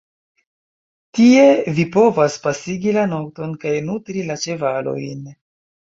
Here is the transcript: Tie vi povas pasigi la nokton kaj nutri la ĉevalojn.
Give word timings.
Tie 1.17 1.43
vi 1.79 1.85
povas 1.97 2.39
pasigi 2.45 2.95
la 2.97 3.03
nokton 3.15 3.53
kaj 3.67 3.75
nutri 3.91 4.29
la 4.31 4.43
ĉevalojn. 4.47 5.29